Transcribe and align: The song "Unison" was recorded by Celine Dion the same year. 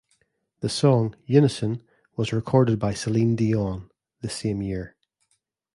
The 0.61 0.67
song 0.69 1.15
"Unison" 1.27 1.83
was 2.15 2.33
recorded 2.33 2.79
by 2.79 2.95
Celine 2.95 3.35
Dion 3.35 3.91
the 4.21 4.29
same 4.29 4.63
year. 4.63 4.95